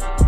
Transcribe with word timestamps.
out. 0.00 0.27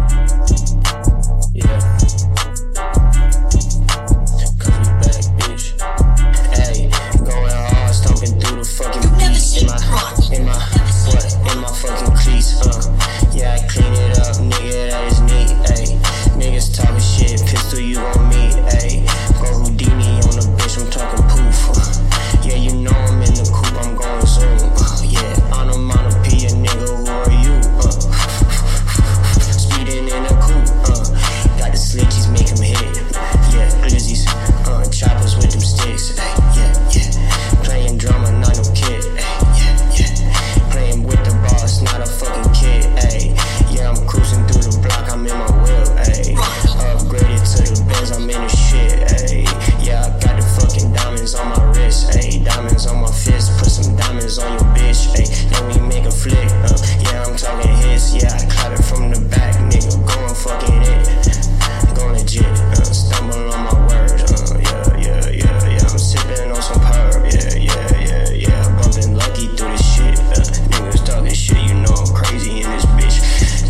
bitches 54.31 54.45
on 54.45 54.53
your 54.53 54.75
bitch, 54.75 55.09
ayy. 55.17 55.51
Then 55.51 55.83
we 55.83 55.89
make 55.89 56.05
a 56.05 56.11
flick, 56.11 56.37
uh, 56.37 56.77
yeah, 57.03 57.25
I'm 57.25 57.37
talking 57.37 57.75
hits, 57.77 58.15
yeah, 58.15 58.33
I 58.33 58.47
clap 58.47 58.79
it 58.79 58.83
from 58.83 59.11
the 59.11 59.21
back, 59.29 59.55
nigga, 59.71 59.97
going 60.07 60.35
fucking 60.35 60.83
it, 60.83 61.97
going 61.97 62.15
legit, 62.15 62.45
uh, 62.45 62.85
stumble 62.85 63.53
on 63.53 63.65
my 63.65 63.87
words, 63.89 64.23
uh, 64.33 64.59
yeah, 64.59 64.99
yeah, 64.99 65.29
yeah, 65.31 65.69
yeah, 65.75 65.91
I'm 65.91 65.99
sipping 65.99 66.51
on 66.51 66.63
some 66.63 66.81
perv, 66.81 67.33
yeah, 67.33 67.57
yeah, 67.59 68.03
yeah, 68.07 68.31
yeah, 68.31 68.63
bumping 68.77 69.15
Lucki 69.15 69.57
through 69.57 69.73
this 69.73 69.95
shit, 69.95 70.19
uh, 70.19 70.47
niggas 70.71 71.05
talking 71.05 71.35
shit, 71.35 71.63
you 71.67 71.75
know 71.75 71.95
I'm 71.95 72.15
crazy 72.15 72.63
in 72.63 72.71
this 72.71 72.87
bitch, 72.99 73.19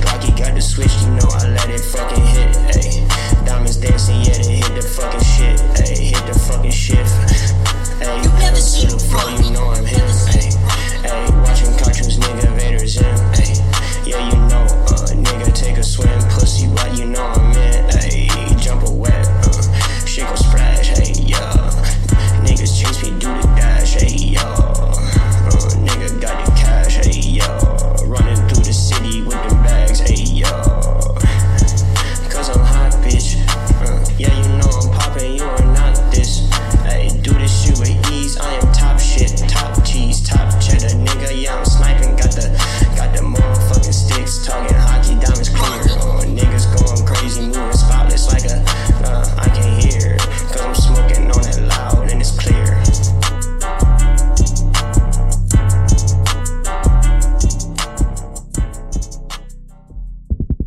Glocky 0.02 0.36
got 0.36 0.54
the 0.54 0.60
switch, 0.60 0.92
you 1.02 1.10
know 1.10 1.28
I 1.40 1.48
let 1.48 1.70
it 1.70 1.80
fucking 1.80 2.24
hit, 2.26 2.56
ayy, 2.76 3.46
diamonds 3.46 3.76
dancing, 3.76 4.20
yeah, 4.22 4.36
they 4.42 4.56
hit 4.60 4.74
the 4.74 4.82
fucking 4.82 5.20
shit, 5.20 5.58
ayy, 5.80 6.12
hit 6.12 6.26
the 6.26 6.38
fucking 6.38 6.70
shit. 6.70 7.29